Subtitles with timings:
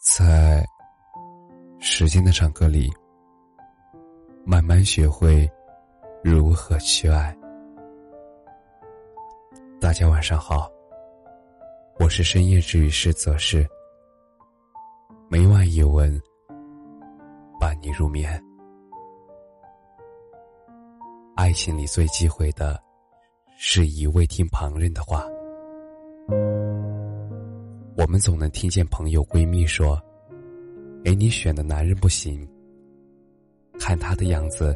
[0.00, 0.64] 在
[1.78, 2.90] 时间的长河里，
[4.46, 5.46] 慢慢学会
[6.24, 7.36] 如何去爱。
[9.78, 10.70] 大家晚上好，
[11.98, 13.68] 我是深夜治愈师则是，
[15.28, 16.18] 每晚一文
[17.60, 18.42] 伴你入眠。
[21.36, 22.82] 爱情里最忌讳的，
[23.58, 25.26] 是一味听旁人的话。
[28.00, 30.00] 我们总能听见朋友、闺蜜说
[31.04, 32.48] ：“哎，你选的男人不行。
[33.78, 34.74] 看他的样子，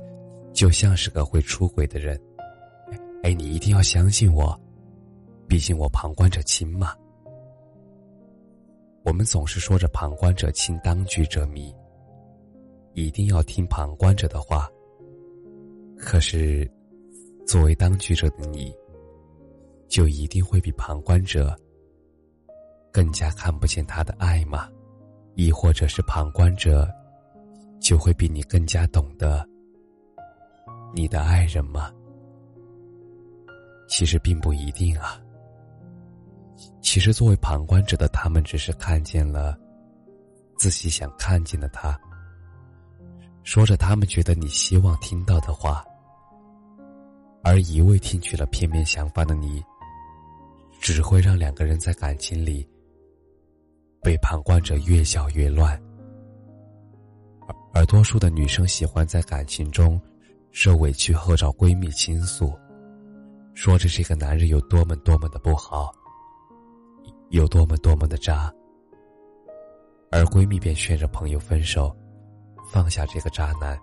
[0.52, 2.20] 就像是个会出轨的人。
[3.22, 4.54] 哎，你一定要相信我，
[5.48, 6.94] 毕竟我旁观者清嘛。”
[9.06, 11.74] 我们总是说着“旁观者清，当局者迷”，
[12.92, 14.68] 一定要听旁观者的话。
[15.96, 16.70] 可是，
[17.46, 18.70] 作为当局者的你，
[19.88, 21.58] 就一定会比旁观者。
[22.94, 24.68] 更加看不见他的爱吗？
[25.34, 26.88] 亦或者是旁观者，
[27.80, 29.44] 就会比你更加懂得
[30.94, 31.92] 你的爱人吗？
[33.88, 35.20] 其实并不一定啊。
[36.80, 39.58] 其实作为旁观者的他们，只是看见了
[40.56, 42.00] 自己想看见的他，
[43.42, 45.84] 说着他们觉得你希望听到的话，
[47.42, 49.60] 而一味听取了片面想法的你，
[50.80, 52.64] 只会让两个人在感情里。
[54.04, 55.80] 被旁观者越搅越乱，
[57.72, 59.98] 而多数的女生喜欢在感情中
[60.52, 62.52] 受委屈后找闺蜜倾诉，
[63.54, 65.90] 说着这个男人有多么多么的不好，
[67.30, 68.52] 有多么多么的渣，
[70.10, 71.90] 而闺蜜便劝着朋友分手，
[72.70, 73.80] 放下这个渣男。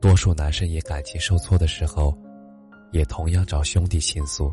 [0.00, 2.14] 多数男生也感情受挫的时候，
[2.92, 4.52] 也同样找兄弟倾诉。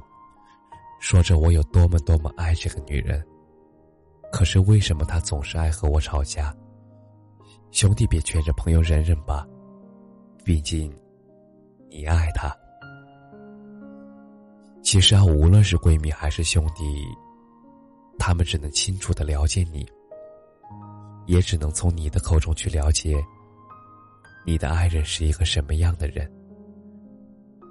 [1.00, 3.24] 说着我有多么多么爱这个女人，
[4.32, 6.56] 可是为什么她总是爱和我吵架？
[7.72, 9.46] 兄弟别劝着朋友忍忍吧，
[10.44, 10.92] 毕竟
[11.90, 12.56] 你爱她。
[14.82, 16.84] 其实啊，无论是闺蜜还是兄弟，
[18.18, 19.86] 他们只能清楚的了解你，
[21.26, 23.22] 也只能从你的口中去了解
[24.46, 26.32] 你的爱人是一个什么样的人，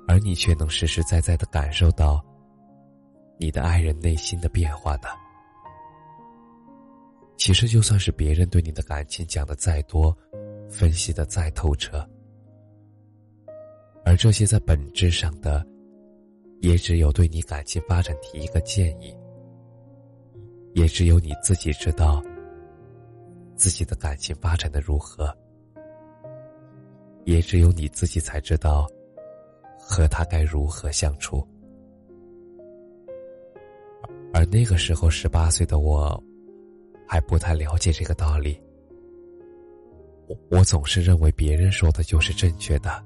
[0.07, 2.25] 而你却能实实在在的感受到。
[3.37, 5.09] 你的爱人内心的变化呢？
[7.37, 10.17] 其实，就算是别人对你的感情讲的再多，
[10.71, 12.09] 分析的再透彻，
[14.05, 15.67] 而这些在本质上的，
[16.61, 19.15] 也只有对你感情发展提一个建议，
[20.75, 22.23] 也只有你自己知道
[23.57, 25.37] 自己的感情发展的如何，
[27.25, 28.87] 也只有你自己才知道
[29.79, 31.47] 和他该如何相处。
[34.35, 36.21] 而那个时候，十八岁的我，
[37.07, 38.61] 还不太了解这个道理。
[40.27, 43.01] 我我总是认为别人说的就是正确的，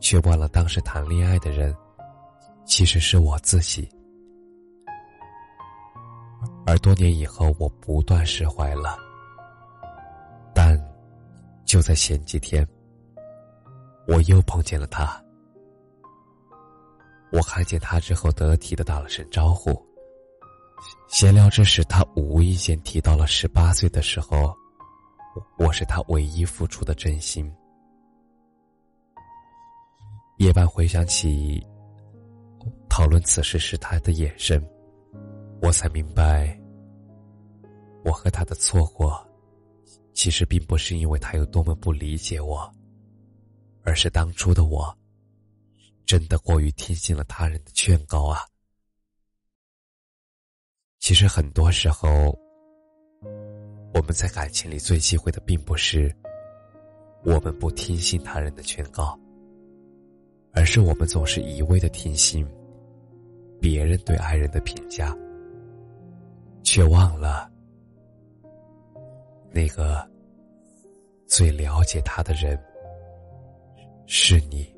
[0.00, 1.76] 却忘了当时谈恋爱的人，
[2.64, 3.86] 其实是我自己。
[6.64, 8.96] 而多年以后，我不断释怀了。
[10.54, 10.80] 但
[11.66, 12.66] 就在前几天，
[14.08, 15.22] 我又碰见了他。
[17.30, 19.78] 我看见他之后，得体的打了声招呼。
[21.08, 24.54] 闲聊之时，他无意间提到了十八岁的时候，
[25.58, 27.50] 我是他唯一付出的真心。
[30.38, 31.64] 夜半回想起
[32.88, 34.60] 讨论此事时他的眼神，
[35.62, 36.58] 我才明白，
[38.04, 39.24] 我和他的错过，
[40.12, 42.68] 其实并不是因为他有多么不理解我，
[43.84, 44.92] 而是当初的我，
[46.04, 48.40] 真的过于听信了他人的劝告啊。
[51.04, 52.34] 其实很多时候，
[53.92, 56.10] 我们在感情里最忌讳的，并不是
[57.24, 59.14] 我们不听信他人的劝告，
[60.54, 62.42] 而是我们总是一味的听信
[63.60, 65.14] 别人对爱人的评价，
[66.62, 67.52] 却忘了
[69.52, 70.08] 那个
[71.26, 72.58] 最了解他的人
[74.06, 74.74] 是你。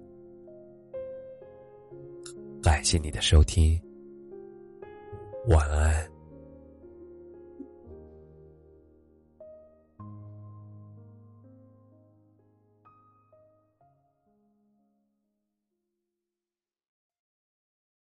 [2.61, 3.81] 感谢你的收听，
[5.47, 6.16] 晚安。